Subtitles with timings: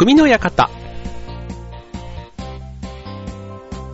[0.00, 0.70] 匠の館。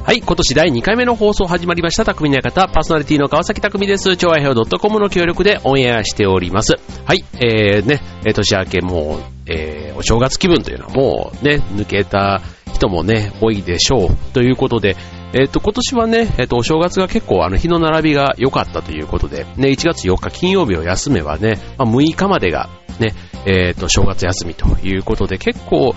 [0.05, 2.69] はい、今年第2回目の放送始まりました、匠の館。
[2.69, 4.17] パーソナリティの川崎匠です。
[4.17, 6.75] 超愛表 .com の協力でオンエアしております。
[7.05, 8.01] はい、えー、ね、
[8.33, 9.21] 年明けもう、
[9.51, 12.41] えー、お正月気分というのはもうね、抜けた
[12.73, 14.17] 人もね、多いでしょう。
[14.33, 14.97] ということで、
[15.33, 22.71] えっ、ー、と、今年はね、えっ、ー、と、お正月が結構あの日の並びが良かったということで、ね、1月4日金曜日を休めばね、まあ、6日までが
[23.01, 23.13] ね、
[23.47, 25.95] えっ、ー、と、正月休みということで、結構、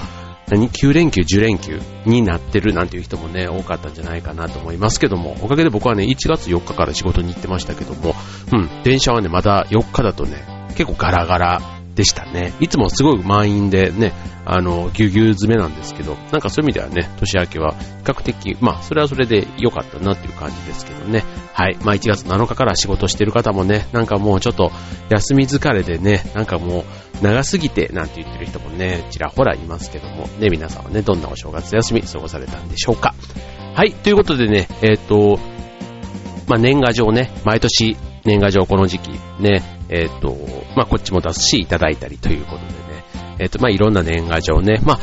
[0.50, 8.16] 何 ?9 連休、10連休になってるなんていう人もね、多かったんじゃないかなと思いますけども、おかげで僕はね、1月4日から仕事に行ってましたけども、
[8.52, 10.44] うん、電車はね、まだ4日だとね、
[10.76, 11.62] 結構ガラガラ
[11.96, 12.54] でしたね。
[12.60, 14.14] いつもすごい満員でね、
[14.46, 21.24] あの、ぎゅうぎゅう詰めなんですけど、なんかそういう意味ではね、年明けは比較的、まあ、それはそれで良かったなっていう感じですけどね。
[21.54, 21.78] はい。
[21.84, 24.72] まあ、1月7日から仕事してる方もね、なんかもうちょっと
[25.10, 26.84] 休み疲れでね、なんかもう
[27.22, 33.14] 長すぎてなんて言ってる人もね、ちらほらいますけども、ね、皆さんはね、どんなお正月休み過ごされたんでしょうか。
[33.76, 33.94] はい。
[33.94, 35.40] ということでね、えっ、ー、と、
[36.48, 40.36] まあ、年賀状ね、毎年年賀状この時期ね、えっ、ー、と、
[40.76, 42.70] まあ、こっちも出すし、いただいたりということでね、
[43.40, 45.00] えっ、ー、と、まあ、いろんな年賀状ね、まあ、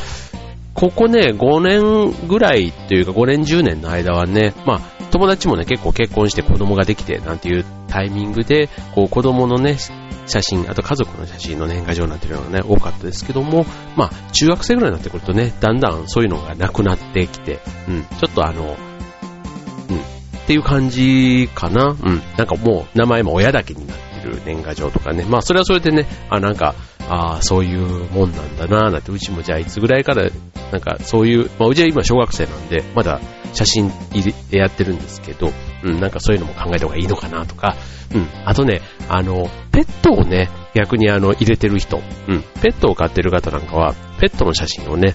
[0.74, 9.78] ここね、5年ぐらいというか5年10年の間はね、まあ、友達もね、結構結婚して子供ができてなんていうタイミングで、こう子供のね、
[10.26, 13.64] 写真、あと家族の写真の年賀状なんていうのがね、多かったですけども、
[13.96, 18.76] まあ、中学生ぐらいになってくるとね、だんだんそういうのがなくなってきて、うん、ちょっとあの、
[19.88, 20.00] うん、っ
[20.46, 21.86] ていう感じかな。
[21.86, 22.22] うん。
[22.36, 25.24] なんかもう名前も親だけになってる年賀状とかね。
[25.24, 26.74] まあそれはそれでね、あ、なんか、
[27.08, 30.28] ああ、そういうもんなんだなぁなんて、うちもじゃあいつぐらいから、
[30.72, 33.20] なんかそういう、まあうちは今小学生なんで、まだ
[33.52, 35.50] 写真入れやってるんですけど、
[35.84, 37.76] うん、なんかそういうのも考えた方がいいのかなとか、
[38.14, 45.14] うん、あとね、あの、ペットをね、逆にあの、入れてる人、うん、ペットを飼ってる方なんかは、ペットの写真をね、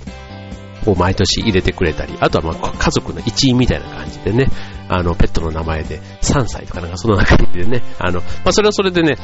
[0.85, 4.47] こう毎年入れてくれたり、あとはまあ家族の一員みたいな感じでね、
[4.89, 9.17] あの、ペットの名前で3歳とかなんかその中でね、あの、まあ、それはそれでね、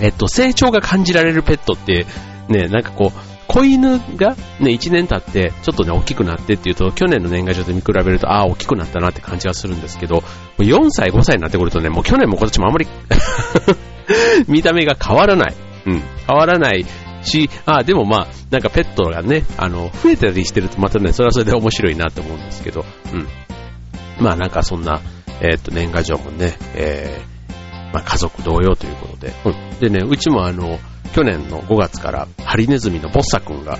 [0.00, 2.06] えっと、成長が感じられるペットって、
[2.48, 10.22] ね、なんかこう、子犬がね、1年経って、ちょっとね、大きくなってっていうと、去年の年賀状で見比べると、ああ、大きくなったなって感じがするんですけど、
[10.58, 12.86] 4歳、5歳になってくるとね、もう去年も今年もあんまり
[14.46, 15.54] 見た目が変わらない。
[15.86, 16.84] うん、変わらない
[17.22, 23.28] し、ああでもまあ、なんかペットがね、あの、増えたりしてるとまたね、それはそれで面白いなと思うんですけど、うん。
[24.20, 25.00] まあなんかそんな、
[25.40, 27.29] えっ、と、年賀状もね、えー、
[27.92, 29.78] まあ家族同様ということで、うん。
[29.80, 30.78] でね、うちもあの、
[31.14, 33.78] 去年の5月からハリネズミのボッサ君が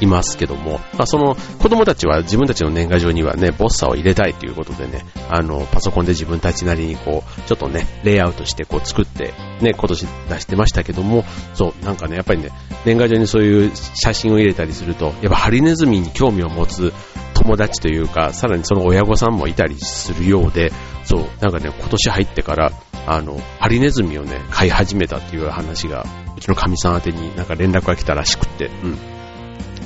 [0.00, 11.24] いますけども、まあ、その子供たちは自分たちの年賀状にはね、ボッサを入れたいということでね、あの、パソコンで自分たちなりにこう、ちょっとね、レイアウトしてこう作って、ね、今年出してましたけども、
[11.54, 12.50] そう、なんかね、やっぱりね、
[12.84, 16.92] 年賀状にそういう写真を入れたりすると、やっぱハリネズミに興味を持つ
[17.36, 20.72] 友達というか、さらにその親御さんもいたりするようで、
[21.04, 22.72] そう、なんかね、今年入ってから、
[23.06, 26.04] あの、ハリネズミをね、飼い始めたっていう話が、
[26.36, 28.98] うちの神さん宛てになんか連絡が来たらしくって、うん。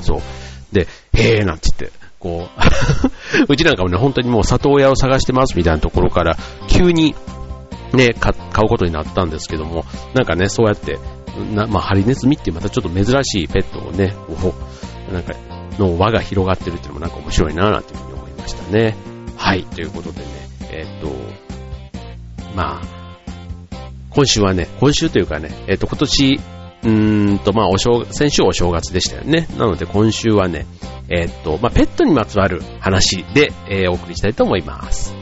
[0.00, 0.20] そう。
[0.72, 2.48] で、へえーなんて言って、こ
[3.48, 6.36] う うちなんかもね、本当にもう里親を探してますみたいなところから、
[6.68, 7.14] 急に、
[7.92, 8.32] ね、買
[8.64, 9.84] うことになったんですけども、
[10.14, 10.98] なんかね、そうやって、
[11.54, 14.14] なまあ、ハリネズミってまたちょっと珍しいペットをね、
[15.12, 15.34] なんか、
[15.80, 18.94] の輪が広がってるっていうのもなんか面白いななんていうふうに思いましたね。
[19.36, 20.26] はい、ということでね、
[20.70, 21.08] えー、っと、
[22.54, 23.00] まあ、
[24.10, 26.40] 今週はね、今週というかね、えー、っと、今年、
[26.82, 29.46] うーんと、まあ、お正、先週お正月でしたよね。
[29.58, 30.66] なので今週はね、
[31.08, 35.19] えー、っと、まあ、ペットにまつわる話で、えー、お送りしたいと思います。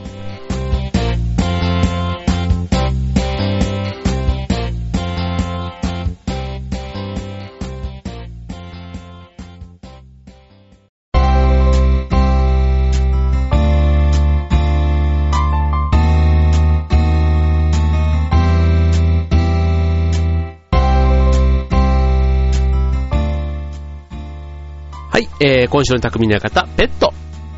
[25.41, 27.13] えー、今週の匠の館、ペット。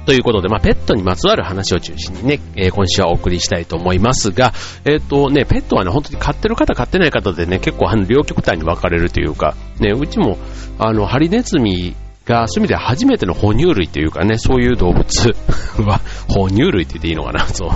[0.06, 4.52] ということで、まあ、ペットにまつわる話を中心にね、えー、今週はお送りしたいと思いますが、
[4.84, 10.38] えっ、ー、とね、ペットはね、本当に飼ってる方、飼ってない方でね、結構あの両極端に分かれるというか、ね、うちも、
[10.78, 11.94] あの、ハリネズミ
[12.30, 15.34] が、そういう意味で初めての哺乳類というかね、そういう動物
[15.82, 16.00] は、
[16.30, 17.70] 哺乳類って言っていいのかな、 そう、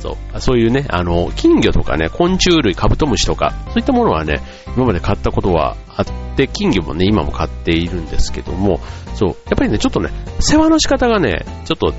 [0.00, 4.40] そう、そういうね、あの、金魚とかね、昆虫類、カブトムシとか、そういったものはね、
[4.76, 6.06] 今まで買ったことはあっ
[6.36, 8.80] て、金魚もね、今も買っているんですけども、
[9.14, 10.10] そう、やっぱりね、ちょっとね、
[10.40, 11.94] 世話の仕方がね、ちょっと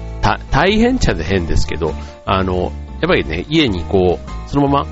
[0.51, 1.93] 大変っちゃで変ですけど、
[2.25, 4.87] あの、やっぱりね、家にこう、そのまま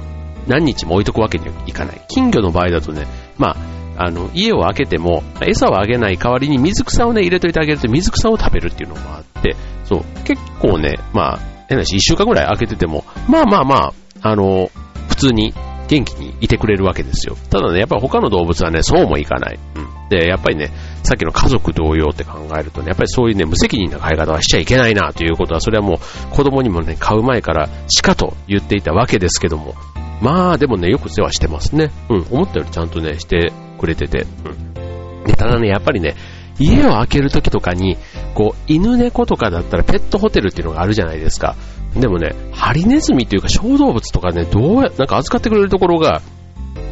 [0.48, 2.02] 何日も置いとくわけにはいかない。
[2.08, 3.08] 金魚の場合だとね、
[3.38, 9.56] まあ、あの、家を開けても、餌をあげない代わりに水草をね、入れといてあげると水草を食べるっていうのもあって、
[9.86, 14.70] そう、結構ね、まあ、変なし、一週間ぐらい開けてても、まあまあまあ、あの、
[15.10, 15.54] 普通に
[15.88, 17.36] 元気にいてくれるわけですよ。
[17.50, 19.60] ただね、やっぱ他の動物はね、そうもいかない。
[19.76, 20.01] うん。
[20.12, 20.72] で、やっぱりね、
[21.04, 29.74] さっきの家族同様って考えるとね、やっぱりそういうね、無責任な飼い方はしちゃいけないなということは、それはもう子供にもね、飼う前からしかと言っていたわけですけども、
[30.22, 31.92] まあでもね、よく世話してますね。
[32.10, 34.28] うん、思ったよりちゃんとね、してくれてて。
[34.46, 35.24] うん。
[35.24, 36.16] で、ただね、やっぱりね、
[36.60, 37.98] 家を開けるときとかに、
[38.36, 41.56] こう、犬猫とかだったらペットホテルっていうのがあるじゃないですか。
[41.96, 46.22] でもね、ハリネズミっていうか小動物とかね、どうや、なんか預かってくれるところが、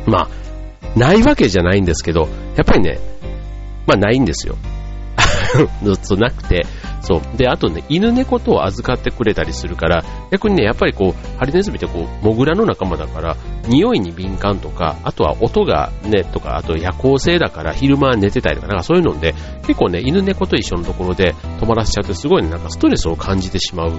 [0.07, 0.27] まあ、
[0.96, 3.00] ないわけじゃないんですけど、やっぱりね、
[3.88, 4.56] まあないんですよ。
[5.84, 6.66] ずっとなくて、
[7.02, 7.38] そう。
[7.38, 13.38] で、あとね、犬猫と預かってくれたりするから、逆にね、やっぱりこう、ハリネズミってこう、モグラの仲間だから、
[13.68, 19.34] 匂いに敏感とか、あとは音がね、とか、あと夜行性だから昼間寝てたりとか、なんかそういうので、
[19.66, 23.94] 結構ね、犬猫と一緒のところで泊まらせちゃって、すごいね、なんかストレスを感じてしまう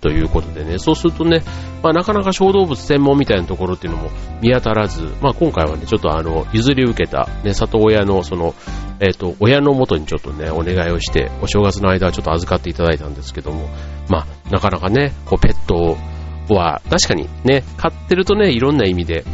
[0.00, 1.42] ということでね、そうするとね、
[1.82, 4.10] まあ、なかなか小動物専門みたいなところっていうのも
[4.40, 8.54] 見当たらず、まあ、今回はね、ちょっとあの、譲り受けた、ね、里親のその、
[9.00, 13.68] えっ、ー、と、親のもとにちょっとね、お願いをして、お正月の間はちょっと預かっていただいたんですけども、
[14.08, 15.96] まあ、なかなかね、こう、ペット
[16.54, 19.24] は、確かにね、飼ってるとね、いろんな意味で、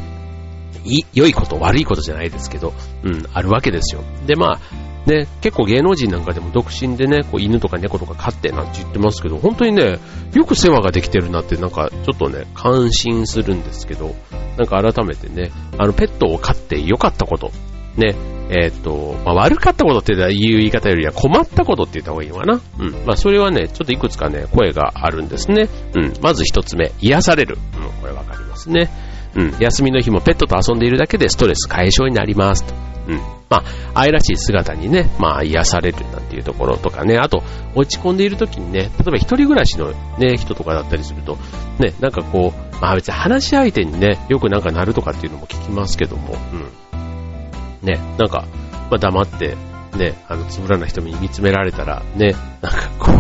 [0.85, 2.73] い、良いこと、悪いことじゃないですけど、
[3.05, 4.03] うん、あるわけですよ。
[4.27, 4.61] で、まあ、
[5.07, 9.99] ね、結構芸能人なんかでも独身でね、こう犬とか猫とか飼ってなんて言ってますけど、本当にね、
[10.35, 14.15] よく世話ができてるなってなんかちょっとね、感心するんですけど、
[14.59, 17.51] なんか改めてね、あのペットを飼って良かったこと、
[17.97, 18.15] ね、
[18.51, 22.61] えっ、と、まあ、悪かったことっていう言い方よりは困ったことって言った方がいいのかな？
[22.79, 22.93] うん。
[23.05, 25.69] まあ、それはね、ちょっといくつかね、声があるんですね。
[25.95, 26.13] うん。
[26.23, 27.59] まず一つ目、癒される。
[27.77, 28.89] うん、これわかりますね。
[29.37, 29.55] うん。
[29.61, 32.88] 休みの日もペットと遊んでいるだけでストレス解消になりますと。
[33.09, 33.17] うん。
[33.49, 33.65] まあ、
[33.95, 37.43] 愛らしい姿にね、まあ、癒されるなんていうところとかね、あと、
[37.75, 41.39] 落ち込んでいる時にね、例えば一人暮らしのね、人とかだったりすると、
[41.79, 47.87] ね、なんかこう、まあ別に話し相手にね、よくなんかなるとかっていうのも聞きますけども、うん。
[47.87, 48.45] ね、なんか、
[48.91, 49.57] まあ黙って、
[49.97, 53.13] ね、あの、つぶらな瞳に見つめられたら、ね、なんかこ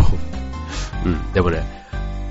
[1.04, 1.62] う、うん、でもね、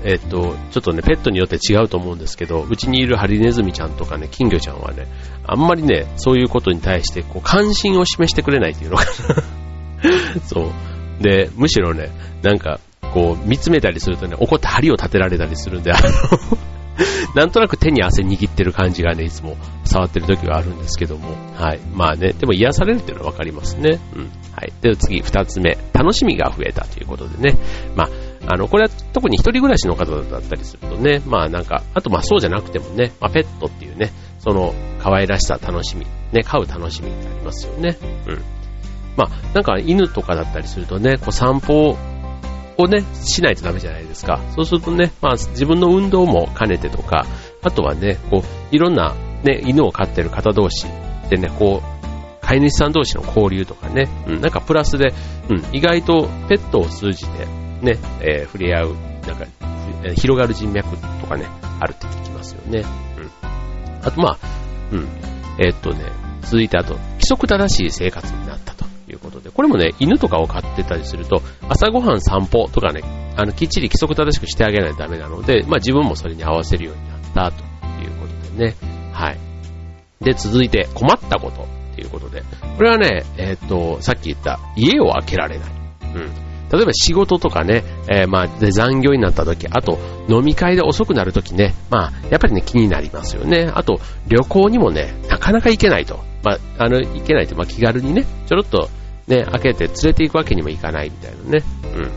[0.04, 5.06] えっと、ちょっとね、ペットによって違うと思うんですけど、うちにいるハリネズミちゃんとかね、金魚ちゃんはね、
[5.44, 10.70] あんまりね、そういうことに対して、こう、関心を示してくれないっていうのかな そ
[11.20, 11.22] う。
[11.22, 12.10] で、むしろね、
[12.42, 12.80] なんか、
[13.12, 16.08] こう、見つめたりするとね、怒って針を立てられたりするんで、あの
[17.34, 21.80] なんとなく手に汗握ってる感じがね、いつも触ってる時はあるんですけども、はい。
[21.94, 23.98] まあね、でも癒されるっていうのはわかりますね。
[24.14, 24.30] うん。
[24.54, 24.72] はい。
[24.82, 27.58] では、次、二つ目、楽しみが増えたということでね、
[27.94, 28.08] まあ、
[28.50, 37.98] あの、これは特に一人暮らしの方だったりするとね、まあなんか、あとまあそうじゃなくてもね、まあペットっていうね、その可愛らしさ、楽しみ、ね、飼う楽しみってありますよね。
[38.26, 38.42] うん。
[39.18, 41.98] まあなんか犬とかだったりするとね、こう散歩
[42.78, 44.40] をね、しないとダメじゃないですか。
[44.56, 47.26] そうするとね、まあ自分の運動も兼ねてとか、
[47.62, 50.86] あとはね、こう、いろんなね、犬を飼ってる方同士
[51.28, 51.98] でね、こう、
[52.40, 55.12] 飼い主さん同士の交流とかね、うん、なんかプラスで、
[55.50, 57.46] うん、意外とペットを通じて、
[57.82, 58.94] ね、えー、触れ合う、
[59.26, 59.46] なんか、
[60.16, 61.46] 広がる人脈とかね、
[61.80, 62.84] あるって聞きますよね。
[63.18, 64.06] うん。
[64.06, 64.38] あと、まあ、
[64.92, 65.08] うん。
[65.58, 66.04] えー、っとね、
[66.42, 73.02] 続いてあと、規則正しい生活になったということで、これもね、犬とかを飼ってたりすると、朝ごはん散歩とかね、
[73.36, 77.62] あの、きっちり規則正しくしてあげないとダメなので、まあ自分もそれに合わせるようになったと
[78.02, 78.74] いうことでね。
[79.12, 79.38] はい。
[80.20, 82.42] で、続いて、困ったことっていうことで、
[82.76, 85.70] これはね、えっ、と、さっき言った家を開けられない。
[86.14, 86.47] うん。
[86.70, 89.98] 例えば仕事とかね、えー、まあ、で残業になった時、あと
[90.28, 93.70] 飲み会で遅くなる時ね、まあ、やっぱりね、気になりますよね。
[93.74, 96.20] あと、旅行にもね、なかなか行けないと。
[96.44, 98.88] まあ、あの、行けないと、まあ、気軽にね、ちょろっと
[99.26, 101.64] ね、開けて連れて行くわけにもいかないみたいなね。
[101.96, 102.10] うん。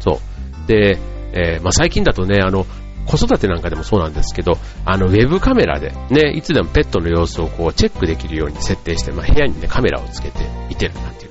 [0.00, 0.20] そ
[0.64, 0.66] う。
[0.66, 0.98] で、
[1.32, 2.66] えー、まあ、最近だとね、あの、
[3.06, 11.29] 子育てなんかでもそうなんですけど、あの、ウェブカメラで、ね、いつでもペットの様子をこう、チェックできるように設定して、まあ、部屋にね、カメラをつけて見てるなんていう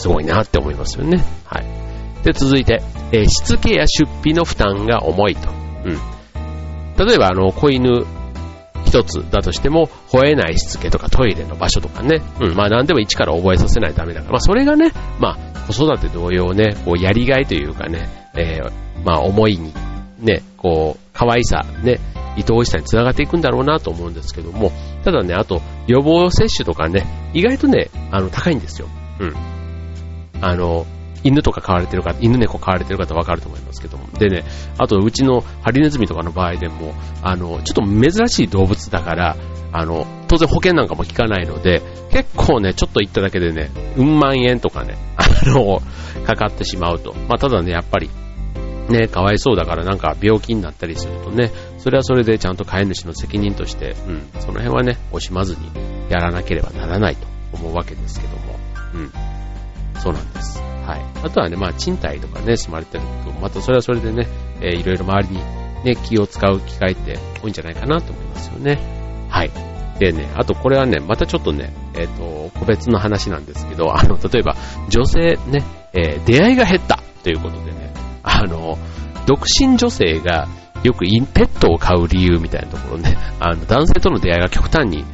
[0.00, 1.22] すごいなって思いますよね。
[1.44, 2.24] はい。
[2.24, 5.50] で、続いて、えー、しつけや出費の負担が重いと。
[5.84, 7.06] うん。
[7.06, 8.06] 例えば、あの、子犬
[8.84, 12.22] 一つだとしても、吠えないしつけとかトイレの場所とかね。
[12.40, 12.54] うん。
[12.56, 14.32] まあ、何でも一から覚えさせないとダメだから。
[14.32, 18.72] まあ、それがね、まあ、子育て同様ね、こう、やりがいというかね、えー、
[19.04, 19.72] まあ、思いに、
[20.18, 22.00] ね、こう、可愛さ、ね、
[22.36, 24.72] 愛おしさにつながっていくんだろうなと思うんですけども、
[25.04, 28.88] ただね、あと、予防接種とかね、意外とね、あの、高いんですよ。
[29.20, 29.34] うん。
[30.40, 30.86] あの、
[31.22, 34.06] 犬とか飼われてる方、犬猫飼われてる方わかると思いますけども。
[34.18, 34.44] でね、
[34.78, 39.36] あとうちのハリネズミとかの場合でも、あの、ちょっと珍しい動物だから、
[39.72, 45.80] あの、当然保険なんかも効かないので、結構ね、ちょっと行っただけでね、うん万円とかね、 あの、
[46.24, 47.14] かかってしまうと。
[47.28, 48.10] まあ、ただね、やっぱり、
[48.88, 55.60] ね、かわいそうだからなんか病気になったりするとね、それはそれでちゃんと飼い主の責任として、うん、その辺はね、惜しまずに
[56.08, 58.58] やらなければならないと思うわけですけども、
[58.94, 59.12] うん、
[60.00, 60.60] そうなんです。
[60.86, 61.26] はい。
[61.26, 64.26] あとはね、まあ、賃貸とかね、住まれてると、またそれはそれでね、
[64.60, 68.78] えー、いろいろ周りにね、気を使う機会って多いんじゃないかなと思いますよね。
[69.28, 69.50] はい。
[69.98, 74.56] でね、あとこれはね、またちょっとね、えっ、ー、と、個別の話なんですけど、 あの、例えば、
[74.88, 77.92] 女性ね、えー、出会いが減ったということでね、
[78.22, 78.78] あの、
[79.26, 80.48] 独身女性が
[80.82, 85.04] よくペットを飼う理由みたいなところね、あの、男性との出会いが極端に、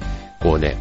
[0.41, 0.77] こうね、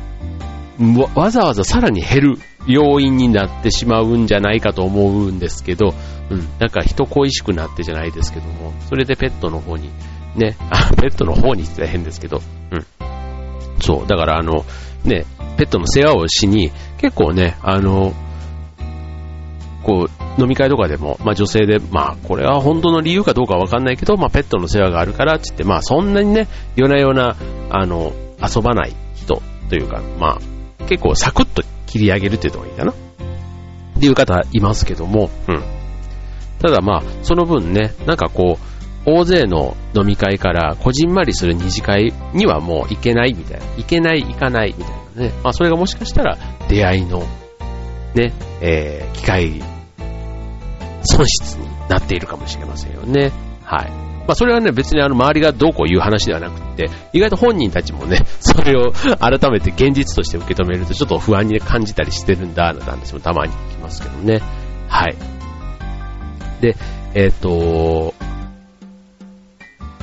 [1.15, 5.93] わざわざさらに減る要因になってしまうんじゃないかと思うんですけど、
[6.29, 9.89] うん、なんか人恋しくなってじゃないですけども、それでペットの方に、
[10.35, 12.41] ね、あ、ペットの方にって変ですけど、
[12.71, 12.85] うん。
[13.81, 14.65] そう、だからあの、
[15.03, 15.25] ね、
[15.57, 18.13] ペットの世話をしに、結構ね、あの、
[19.83, 27.35] こう、飲み会とかでも、まあ女性で、まあこれは本当の理由かどうかわかんないけど、まあペットの世話があるからって言って、まあそんなにね、夜な夜な、
[27.69, 31.61] あの、遊ばない人というか、まあ結構サクッと
[31.95, 32.91] 切り上げるっていうとこがいいかな。
[32.91, 32.95] っ
[33.99, 35.63] ていう方いますけども、うん。
[36.59, 43.65] ただまあ、その分ね、なんかこう、大勢の飲み会からこじんまりする二次会にはもう行けないみたいな。
[43.77, 45.33] 行けない、行かないみたいなね。
[45.41, 46.37] まあそれがもしかしたら
[46.67, 47.23] 出会いの
[48.13, 49.63] ね、えー、機会
[51.03, 53.31] 損失になっているかもしれませんよね。
[53.65, 53.89] はい。
[53.89, 64.41] まあそれはね、別にあの周りがどうこう言う話ではなくて、意外と本人たちもね、 それを改めて現実として受け止めるとちょっと不安に感じたりしてるんだ、なんて話もたまに聞きますけどね。
[64.87, 65.15] はい。
[66.61, 66.75] で、
[67.13, 68.13] えっ、ー、と、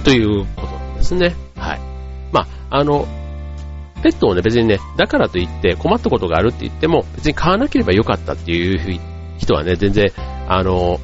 [0.04, 1.35] ということなんですね。
[1.57, 1.81] はい。
[2.33, 3.07] まあ、あの、
[4.02, 9.00] ペットをね、別にね、だからといって困ったことがあるって言っても、別に飼わなければよかったっていう
[9.38, 10.11] 人はね、全然、
[10.49, 10.99] あの、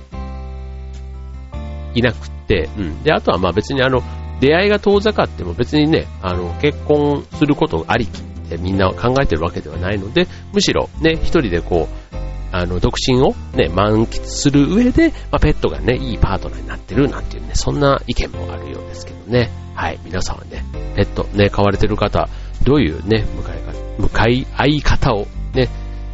[1.94, 3.02] いなくて、うん。
[3.02, 4.02] で、あとはまあ別にあの、
[4.40, 12.16] 出会いが遠ざかっても別にね、あの、結婚することありきってみんな考えてるわけではないので、むしろね、一人でこう、
[12.50, 19.50] あの、独身をね、満喫する上で、まあ、ペットがね、いいパートナーになってるなんていうね、そんな意見もあるようですけどね。
[19.74, 20.64] はい、皆さんはね、
[20.96, 22.28] ペットね、飼われてる方、
[22.64, 23.58] どういうね、向かい
[23.98, 25.68] 向かい合い方をね、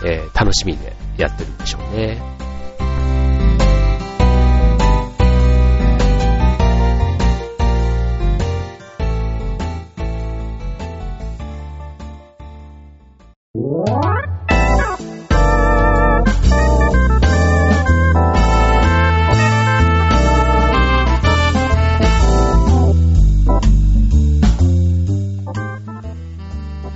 [0.04, 2.33] えー、楽しみでやってるんでしょうね。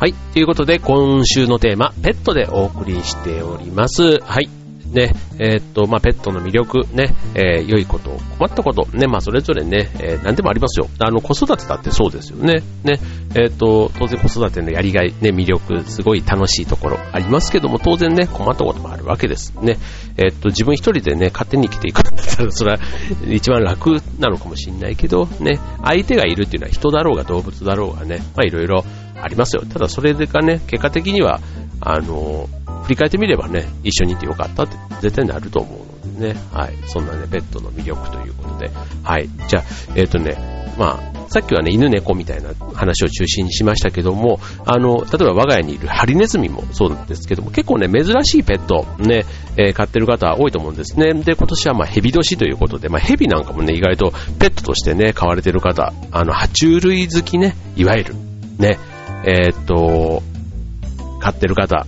[0.01, 4.21] はいということで、今週のテーマ、ペットでお送りしております。
[4.21, 4.49] はい。
[4.93, 10.89] ね、えー、っと、まあ、ペットの魅力、ね、えー、良いこと、困ったこと、ね、まあ、それぞれね、えー、何でもありますよ。
[11.01, 12.63] あの、子育てだってそうですよね。
[12.85, 13.01] ね、
[13.35, 19.79] えー、っと、当然子育てのやりがい、ね、魅力、すごい楽しいところありますけども、当然ね、困ったこともあるわけですね。
[20.17, 22.79] えっと、自分一人でね、勝手に生きていくんだったら、それは
[23.27, 28.85] 一番楽なのかもしれないけど、ね、相手がいるっていうのは人だろうが動物だろうがね、ま、いろいろ、
[29.23, 29.63] ありますよ。
[29.63, 31.41] ただそれがね、結果的には、
[31.81, 32.49] あの、
[32.85, 36.75] 振り返ってみればね、一緒にいてよかったって絶対になると思うのでね、はい。
[36.87, 38.71] そんなね、ペットの魅力ということで、
[39.03, 39.29] はい。
[39.49, 51.13] じゃあ、えっ、ー、とね、まあ、さっきはね、犬猫みたいな話を中心にしましたけども、あの、例えば我が家にいるハリネズミもそうなんですけども、結構ね、珍しいペット、ね、えー、飼ってる方多いと思うんですね。
[51.13, 58.15] で、今年はまあ、ヘビ年ということで、まあ、ヘビなんかもね、意外とペットとしてね、飼われてる方、あの、爬虫類好きね、いわゆる、
[58.59, 58.79] ね、
[59.25, 60.23] えー、っと、
[61.21, 61.87] 飼ってる方、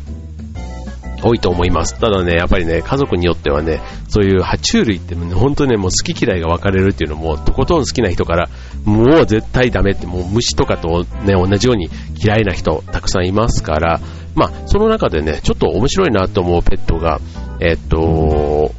[1.23, 1.99] 多いと思います。
[1.99, 8.49] ただね、やっぱりね、家族によってはね、そういう爬虫類って本当にね、もう好き嫌いが分かれるっていうのも、とことん好きな人から、
[8.85, 11.91] もう絶対ダメって、もう虫とかとね、同じように
[12.23, 14.01] 嫌いな人たくさんいますから、
[14.35, 17.21] まあ、その中でね、ちょっと面白いなと思うペットが、
[17.61, 18.73] えっと、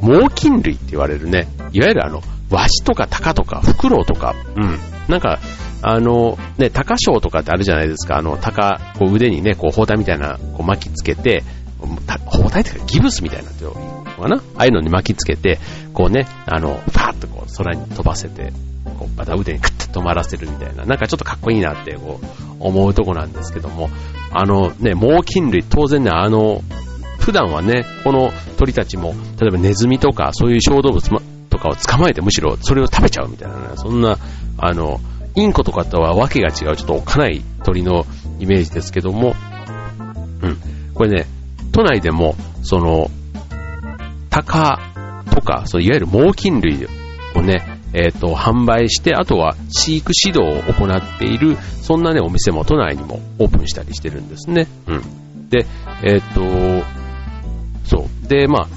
[0.00, 4.78] 猛禽類って言われるね、いわゆるあの、ワシとかタカとかフクロウとか、うん、
[5.08, 5.38] なんか、
[5.82, 8.18] あの、ね、鷹章とかってあるじゃないですか。
[8.18, 11.44] あの、鷹、こう腕にね、こう包帯みたいな、こう巻きつけて、
[12.26, 14.36] 包帯ってかギブスみたいなっていうのかな。
[14.36, 15.58] ああいうのに巻きつけて、
[15.94, 18.52] こうね、あの、パーッとこう空に飛ばせて、
[18.98, 22.26] こうまた腕にクッと止まらせるみたいな、なんかちょっとかっこいいなってこう
[22.58, 23.90] 思うとこなんですけども、
[24.32, 26.62] あのね、猛禽類、当然ね、あの、
[27.20, 31.08] 普段はね、この鳥たちも、例えばネズミとかそういう小動物
[31.50, 34.16] とかを捕まえてむしろそれを食べちゃうみたいな、ね、そんな、
[34.58, 35.00] あの、
[35.38, 38.06] インコとかとはわけが違う、ちょっとおっかない鳥の
[38.40, 39.36] イメージですけども、
[40.42, 40.58] うん。
[40.94, 41.26] これね、
[41.70, 43.08] 都内でも、その、
[44.30, 44.80] 鷹
[45.30, 46.86] とか、そういわゆる猛禽類
[47.36, 54.66] をね、えっ、と、販売して、あとは飼育指導を行っている、そんなね、お店も都内にもオープンしたりしてるんですね。
[54.88, 55.48] うん。
[55.48, 55.66] で、
[56.02, 56.42] えっ、と、
[57.84, 58.28] そう。
[58.28, 58.68] で、まあ、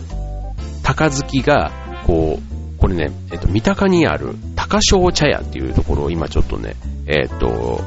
[0.84, 1.72] 高好きが、
[2.06, 4.36] こう、これね、えっ、と、三鷹にある
[4.72, 6.76] 高商茶屋っていうところを今ちょっとね、
[7.06, 7.82] えっ、と、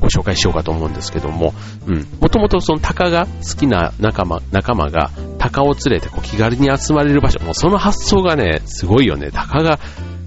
[0.00, 1.54] ご紹介しようかと思うんですけども、
[1.86, 2.06] うん。
[2.20, 9.30] もともとその鷹が好きな仲間、仲間が鷹を連れてこう気軽に集まれる場所、もうその発想がね、すごいよね。
[9.30, 9.78] 鷹が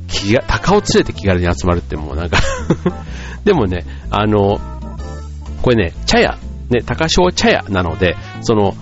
[0.08, 2.40] 気が、鷹を連れて気軽に集まるってもうなんか
[3.44, 4.62] でもね、あの、
[5.62, 6.38] これね、茶屋、
[6.70, 8.76] ね、鷹小茶屋なので、その、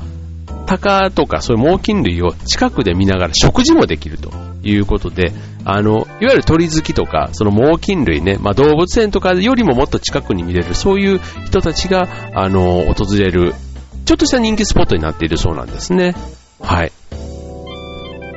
[0.67, 4.31] 鷹とかそういう猛禽類を近くで見ながら食事もできると
[4.63, 5.31] いうことで、
[5.65, 13.55] あの、いわゆる鳥好きとか、その猛禽類ね、まあ、動物園とかよりももっと近くに見れる、そういう人たちが、あの、訪れる、
[14.05, 16.15] ちょっとした人気スポットになっているそうなんですね。
[16.61, 16.91] はい。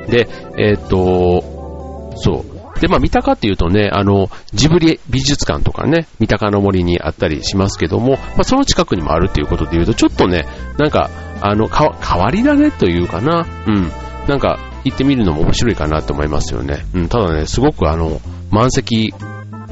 [0.09, 2.59] で、えっ、と、そう。
[2.81, 10.47] で、まあ、三鷹っていうとね、あの、ジブリ美術館とかね、三鷹の森にあったりしますけども、まあ、その近くにもあるっていうことで言うと、ちょっとね、
[10.79, 13.91] なんか、あの、か、変わり種というかな、うん、
[14.27, 16.85] なんか、行ってみるのも面白いかなと思いますよね。
[16.93, 18.21] うん、ただね、すごくあの、
[18.51, 19.13] 満席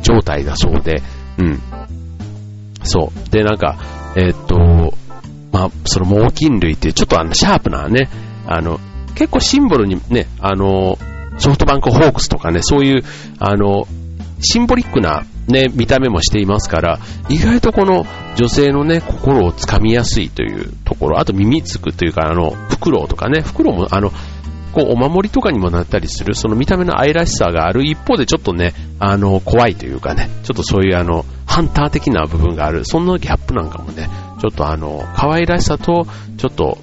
[0.02, 1.02] 状態だそうで、
[1.38, 1.60] うん。
[2.84, 3.30] そう。
[3.30, 3.78] で、なんか、
[4.16, 4.94] えー、っと、
[5.52, 8.10] まあ、その猛禽類ってちょっとあの、シャープなね、
[8.46, 8.80] あの、
[9.16, 10.98] 結構シンボルにね、あの、
[11.38, 13.04] ソフトバンクホークスとかね、そういう、
[13.40, 13.88] あの、
[14.40, 17.00] シンボリックなね、見た目もしていますから、
[17.30, 24.12] 意外とこの女性のね、心をつかみやすいというところ、あと耳つくというか、あの、フクロウとかね、フクロウもあの、
[24.78, 34.08] こう、お守りとかにもなったりする、その見た目の愛らしさがある一方でちょっとね、あの、怖いというかね、ちょっとそういうあの、ハンター的な部分がある、そんなギャップなんかもね、
[34.40, 36.06] ちょっとあの、可愛らしさと、
[36.38, 36.78] ちょっと、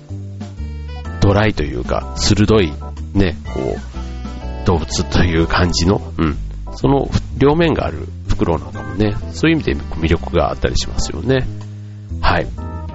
[1.21, 2.73] ドライというか、鋭い、
[3.15, 6.37] ね、こう、動物という感じの、うん、
[6.73, 11.47] その両面がある袋なんかもね、そういう意味で魅力があったりしますよね。
[12.21, 12.47] はい。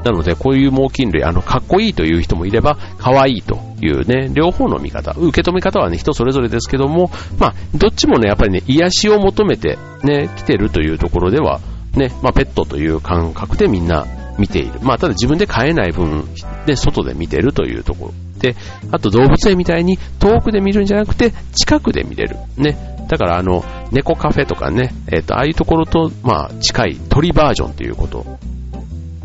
[0.03, 11.59] なので、こういう猛禽類、あの、かっこいいという人もいれば、可愛いとというね、両方の見方、受け止め方はね、人それぞれですけども、まあ、どっちもね、やっぱりね、癒しを求めてね、来てるというところでは、
[11.95, 14.05] ね、まあ、ペットという感覚でみんな
[14.37, 14.79] 見ている。
[14.81, 16.25] まあ、ただ自分で飼えない分、
[16.67, 18.13] ね、外で見てるというところ。
[18.39, 18.55] で、
[18.91, 22.37] あと動物園みたいに遠くで見るんじゃなくて、近くで見れる。
[22.57, 22.77] ね。
[23.09, 28.25] だからあの、猫カフェとかね、えっ、ー、と、ああいうところと、まあ、近い鳥バージョンということ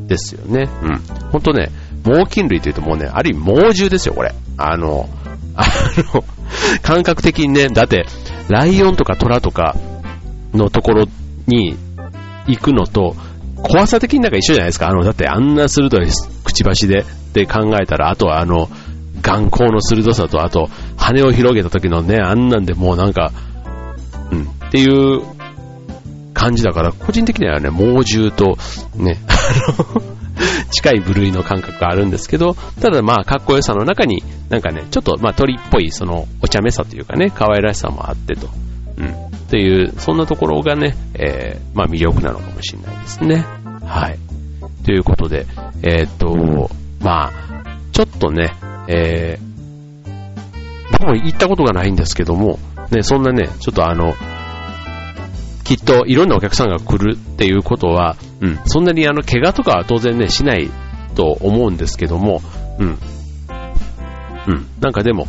[0.06, 0.68] ですよね。
[0.82, 0.98] うん。
[1.30, 1.70] ほんとね、
[2.04, 4.34] 猛禽類というともうね、ある意味猛獣ですよ、これ。
[4.58, 5.08] あの、
[5.56, 5.64] あ
[6.14, 6.24] の、
[6.82, 8.06] 感覚的にね、だって、
[8.48, 9.74] ライオンとかトラとか
[10.52, 11.04] のところ
[11.46, 11.76] に
[12.46, 13.16] 行くのと、
[13.56, 14.88] 怖さ的になんか一緒じゃないですか。
[14.88, 16.06] あの、だってあんな鋭い
[16.44, 18.68] くちばしで、って考えたら、あとはあの、
[19.22, 23.32] 眼光の鋭さと、あと、羽を広げた時のね、あんなんでもうなんか、
[24.30, 25.22] うん、っていう
[26.34, 28.58] 感じだから、個人的にはね、猛獣と、
[28.96, 30.13] ね、あの、
[30.70, 38.48] 近い部類の感覚があるんですけど、ただまあ、かっこよさの中に、なんかね、ちょっとまあ、鳥っぽい、その、お茶目さというかね、可愛らしさもあってと、
[38.98, 39.14] うん、
[39.48, 43.44] という、そんなところがね、えー、まあ、魅力なのかもしれないですね。
[43.84, 44.18] はい。
[44.84, 45.46] ということで、
[45.82, 46.70] えー、っと、
[47.00, 47.32] まあ、
[47.92, 48.52] ちょっとね、
[48.88, 49.54] えー、
[50.92, 52.58] 僕も行ったことがないんですけども、
[52.90, 54.14] ね、そんなね、ちょっとあの、
[55.64, 60.70] きっといろんなお客さんが来るっていうことは、うん、そんなにあの、怪我とかは当然ね、しない
[61.14, 62.42] と思うんですけども、
[62.78, 62.98] うん。
[64.46, 64.66] うん。
[64.80, 65.26] なんかでも、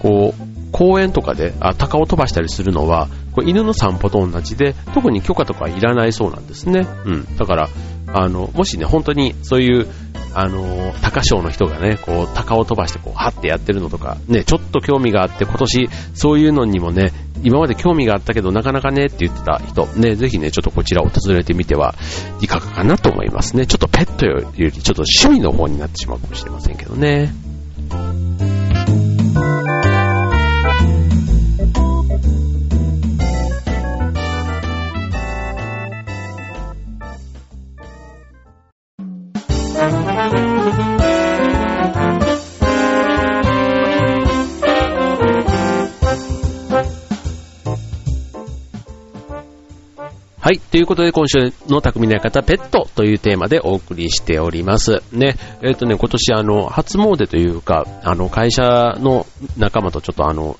[0.00, 6.86] こう、公園とかで、あ、鷹を飛ばしたりするのは、これ犬の散歩と同じで、特に許可とかいらないそうなんですね。
[7.04, 7.36] うん。
[7.36, 7.68] だから、
[8.06, 9.88] あの、もしね、本当にそういう、
[10.34, 17.12] あの、高賞の人がね、こう、鷹を飛ばして、こう、はってやってるのとか、ね、ちょっと興味があって、今年、そういうのにもね、
[17.44, 21.94] 今まで興味があったけど、なかなかね、って言ってた人、ね、ぜひね、ちょっとこちらを訪れてみては
[22.40, 23.66] いかがかなと思いますね。
[23.66, 27.43] ちょっとペットより、ちょっと趣味の方になってしまうかもしれませんけどね。
[50.44, 50.60] はい。
[50.60, 55.02] ということで、今週の匠の館、ペットというテーマでお送りしております。
[55.10, 55.36] ね。
[55.62, 59.24] えっ、ー、とね、今年あの、初詣というか、あの、会社の
[59.56, 60.58] 仲間とちょっとあの、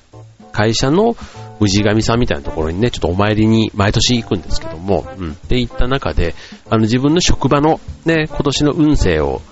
[0.51, 1.15] 会社の
[1.59, 5.31] 氏神さんみたいなところにね、ちょっとお参りに毎年行くんですけども、うん。
[5.33, 6.33] っていった中で、
[6.67, 9.43] あの自分の職場のね、今年の運勢を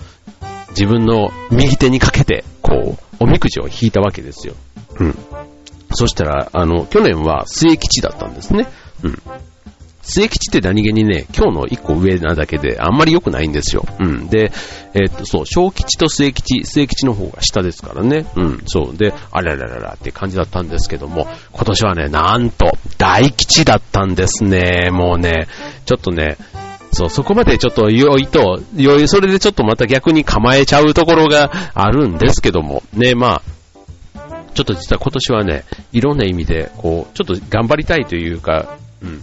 [0.70, 4.54] 自分の右手にかけて、こう、おみくじを引いたわけですよ。
[4.98, 5.16] うん。
[5.92, 8.66] そしたら、あの、去年は末吉だったんですね。
[9.04, 9.22] うん。
[10.04, 13.84] 末吉って何気にね、今日の一個上なだけであんまり良くないんですよ。
[13.98, 14.28] うん。
[14.28, 14.52] で、
[14.92, 18.26] えー、っと、そう、小吉と末吉、末吉の方が下ですからね。
[18.36, 18.96] うん、そう。
[18.96, 24.90] で、あららららって感じだったんですけども、今年はね、なんと、大吉だったんですね。
[24.92, 25.48] もうね、
[25.86, 26.36] ちょっとね、
[26.92, 33.42] そう、そこまでちょっと良いと、良い、それでちょっとまた逆に構えちゃうところがあるんですけども、ね、まあ、
[34.54, 39.22] ちょっと実は今年はね、いろんな意味で、こう、ちょっと頑張りたいというか、うん、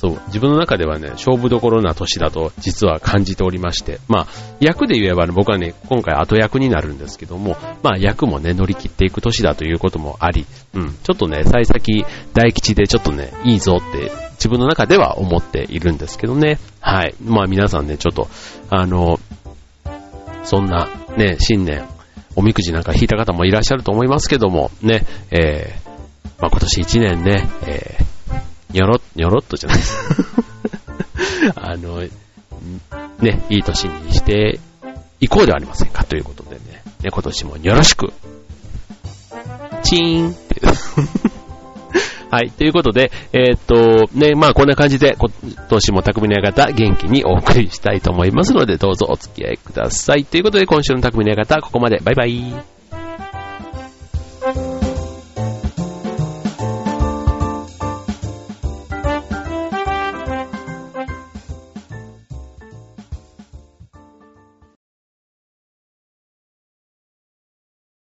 [0.00, 4.26] そう、自分の中ではね、勝負どころな年だと実は感じておりまして、まあ、
[4.58, 16.58] 役で言えばね、僕はね、今回後役になるんですけども、まあ、役もね、乗り切っていく年だということもあり、うん、ちょっとね、幸先大吉でちょっとね、いいぞって自分の中では思っているんですけどね。
[16.80, 17.14] はい。
[17.22, 18.30] まあ皆さんね、ちょっと、
[18.70, 19.20] あの、
[20.44, 21.86] そんなね、新年、
[22.36, 25.90] おみくじなんか引いた方もいらっしゃると思いますけども、ね、えー、
[26.40, 27.99] まあ今年1年ね、えー、
[28.72, 29.98] にょろ、にょろっとじゃないです。
[31.56, 32.02] あの、
[33.20, 34.60] ね、いい年にして
[35.20, 38.12] いこうではありませんかということでね、ね今年もよろしく。
[39.82, 40.60] チーンって
[42.30, 42.50] はい。
[42.50, 45.30] ということで、えー、っと、ね、まあこんな感じで、今
[45.68, 50.24] 年も匠の館元気にお送りしたいと思いますので、どうぞお付き合いください。
[50.24, 51.98] ということで、今週の匠の館、ここまで。
[51.98, 52.79] バイバイ。